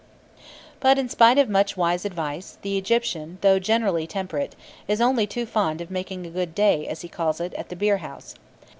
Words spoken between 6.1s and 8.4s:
"a good day," as he calls it, at the beerhouse.